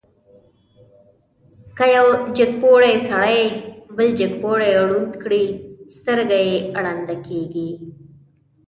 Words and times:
که 1.77 1.85
یو 1.95 2.07
جګپوړی 2.37 2.93
سړی 3.09 3.39
بل 3.97 4.07
جګپوړی 4.19 4.71
ړوند 4.87 5.13
کړي، 5.23 5.43
سترګه 5.97 6.37
یې 6.47 6.55
ړنده 6.83 7.15
کېږي. 7.27 7.69